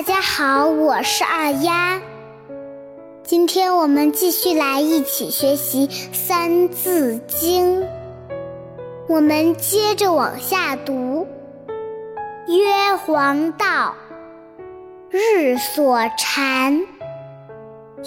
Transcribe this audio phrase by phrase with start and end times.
[0.00, 2.00] 大家好，我是二丫。
[3.22, 7.82] 今天我们继续来一起学习《三字经》，
[9.10, 11.26] 我们接着往下读：
[12.48, 13.94] 曰黄道，
[15.10, 16.80] 日所蝉；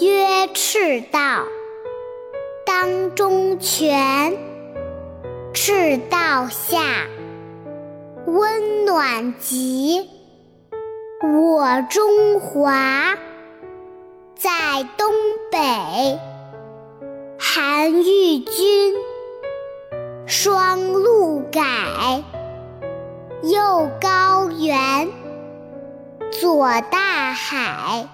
[0.00, 1.44] 曰赤道，
[2.66, 4.36] 当中权。
[5.52, 7.06] 赤道下，
[8.26, 10.10] 温暖极。
[11.32, 13.16] 我中华，
[14.36, 14.50] 在
[14.98, 15.10] 东
[15.50, 16.18] 北，
[17.38, 18.94] 韩愈君。
[20.26, 21.62] 双陆改，
[23.42, 25.08] 右高原，
[26.30, 28.06] 左大海。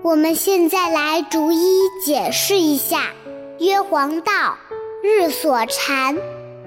[0.00, 3.10] 我们现在来逐一解释一下：
[3.58, 4.56] 曰黄道，
[5.02, 6.16] 日所蝉；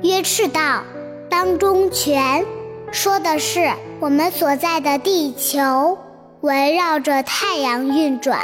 [0.04, 0.84] 曰赤道，
[1.28, 2.45] 当中权。
[2.92, 3.72] 说的是
[4.04, 5.98] 我们所在的地球
[6.42, 8.38] 围绕着太阳运转，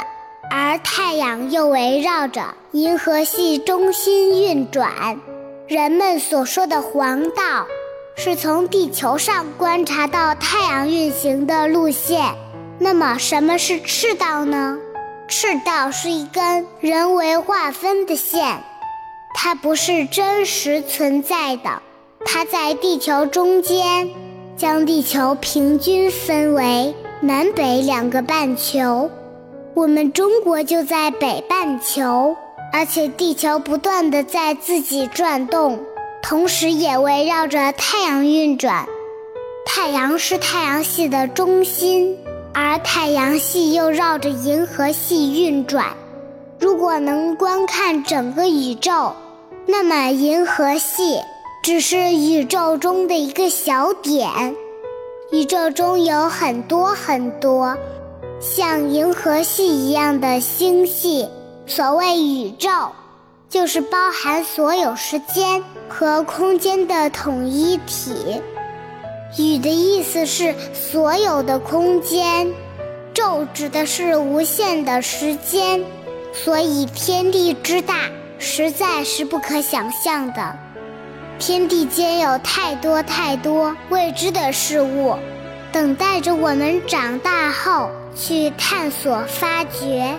[0.50, 5.20] 而太阳又围绕着银河系中心运转。
[5.68, 7.66] 人们所说的黄道，
[8.16, 12.24] 是从地球上观察到太阳运行的路线。
[12.78, 14.78] 那么，什么是赤道呢？
[15.28, 18.64] 赤道是一根人为划分的线，
[19.34, 21.82] 它不是真实存在的，
[22.24, 24.08] 它在地球中间。
[24.60, 29.10] 将地球平均分为南北两个半球，
[29.72, 32.36] 我们中国就在北半球，
[32.70, 35.80] 而且地球不断的在自己转动，
[36.22, 38.84] 同时也围绕着太阳运转。
[39.64, 42.14] 太阳是太阳系的中心，
[42.52, 45.86] 而太阳系又绕着银河系运转。
[46.58, 49.14] 如果能观看整个宇宙，
[49.64, 51.18] 那么银河系。
[51.62, 54.56] 只是宇宙中的一个小点，
[55.30, 57.76] 宇宙中有很多很多
[58.40, 61.28] 像银河系一样的星系。
[61.66, 62.70] 所谓宇宙，
[63.50, 68.40] 就是包含所有时间和空间的统一体。
[69.38, 72.50] 宇的意思是所有的空间，
[73.12, 75.84] 宙指的是无限的时间。
[76.32, 78.08] 所以天地之大，
[78.38, 80.56] 实在是不可想象的。
[81.40, 85.16] 天地间有太多太多未知的事物，
[85.72, 90.14] 等待着我们长大后去探索发掘。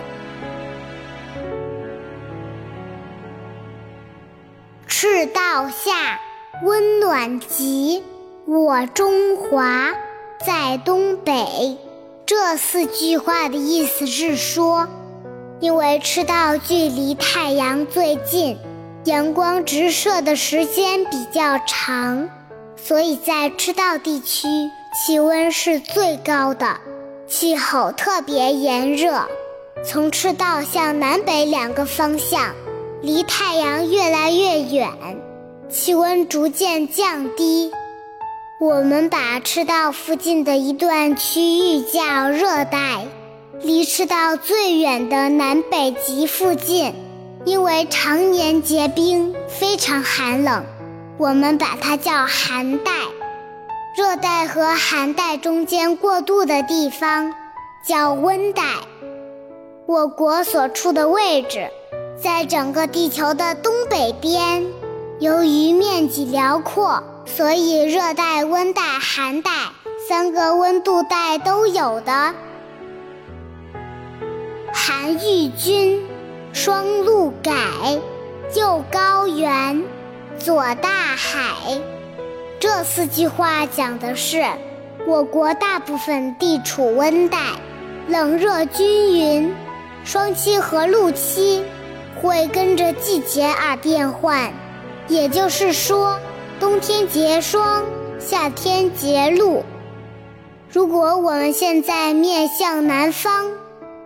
[4.88, 6.18] 赤道下，
[6.64, 8.02] 温暖极，
[8.44, 9.92] 我中华
[10.44, 11.78] 在东北。
[12.26, 14.88] 这四句话的意思是说，
[15.60, 18.58] 因为赤道距离太阳最近。
[19.04, 22.28] 阳光直射的时间比较长，
[22.76, 24.46] 所以在赤道地区
[24.94, 26.76] 气温是最高的，
[27.26, 29.26] 气候特别炎热。
[29.84, 32.54] 从赤道向南北两个方向，
[33.00, 34.88] 离太阳越来越远，
[35.68, 37.72] 气温逐渐降低。
[38.60, 43.04] 我们把赤道附近的一段区域叫热带，
[43.62, 46.94] 离赤道最远的南北极附近。
[47.44, 50.64] 因为常年结冰，非常寒冷，
[51.18, 52.92] 我们把它叫寒带。
[53.96, 57.34] 热带和寒带中间过渡的地方
[57.84, 58.62] 叫温带。
[59.86, 61.68] 我国所处的位置
[62.16, 64.64] 在整个地球的东北边，
[65.18, 69.50] 由于面积辽阔，所以热带、温带、寒带
[70.08, 72.32] 三个温度带都有的。
[74.72, 76.11] 韩愈君。
[76.52, 77.50] 双陆改，
[78.54, 79.82] 右高原，
[80.38, 81.80] 左大海。
[82.60, 84.44] 这四句话讲的是，
[85.06, 87.38] 我国大部分地处温带，
[88.06, 89.54] 冷热均匀，
[90.04, 91.64] 霜期和露期
[92.20, 94.52] 会跟着季节而变换。
[95.08, 96.18] 也就是说，
[96.60, 97.82] 冬天结霜，
[98.20, 99.64] 夏天结露。
[100.70, 103.61] 如果我们现在面向南方。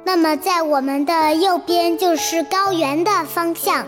[0.06, 3.84] 那么，在我们的右边就是高原的方向，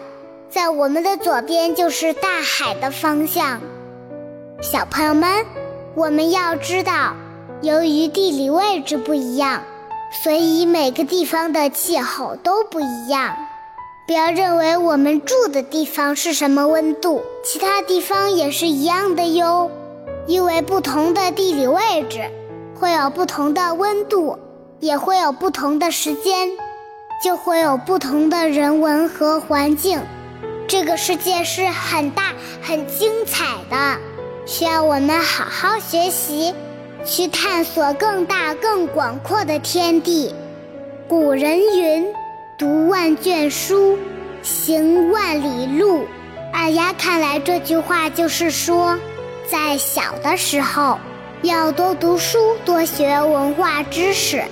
[0.51, 3.61] 在我们的左边就是大海的方向。
[4.61, 5.47] 小朋友们，
[5.95, 7.15] 我们要知道，
[7.63, 9.63] 由于地理位置不一样，
[10.25, 13.37] 所以每个地方的气候都不一样。
[14.09, 19.71] 不要认为我们住的地方是什么温度，其他地方也是一样的哟。
[20.27, 22.29] 因为不同的地理位置，
[22.75, 24.37] 会有不同的温度。
[24.81, 26.49] 也会有不同的时间，
[27.23, 30.01] 就会有不同的人文和环境。
[30.69, 32.33] 这个世界是很大、
[32.63, 33.99] 很精彩的，
[34.47, 36.55] 需要我们好好学习，
[37.05, 40.33] 去探索更大更广阔的天地。
[41.09, 42.07] 古人云
[42.57, 43.99] ：“读万卷书，
[44.43, 46.05] 行万里路。”
[46.55, 48.97] 二丫看来这句话就是说，
[49.51, 50.99] 在小的时候
[51.43, 54.43] 要多读书，多学文化知识，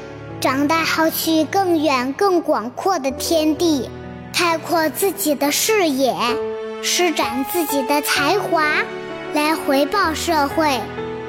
[0.47, 3.91] 长大后去更远更广阔的天地，
[4.33, 6.15] 开阔自己的视野，
[6.85, 8.63] 施展自己的才华，
[9.35, 10.81] 来回报社会，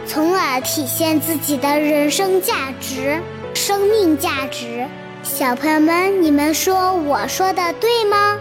[0.05, 3.19] 从而体现自己的人生价值、
[3.55, 4.85] 生命价值。
[5.23, 8.37] 小朋友们，你们说我说的对吗？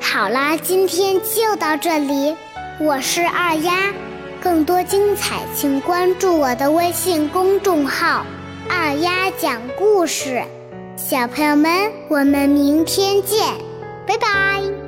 [0.00, 2.34] 好啦，今天就到这里。
[2.80, 3.94] 我是二丫，
[4.42, 8.26] 更多精彩请关注我的微信公众号
[8.68, 10.42] “二丫讲故事”。
[10.96, 13.38] 小朋友们，我们明天见，
[14.06, 14.85] 拜拜。